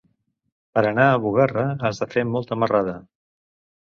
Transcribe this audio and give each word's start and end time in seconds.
Per 0.77 0.83
anar 0.91 1.03
a 1.09 1.19
Bugarra 1.25 1.65
has 1.89 1.99
de 2.05 2.07
fer 2.13 2.23
molta 2.31 2.57
marrada. 2.63 2.97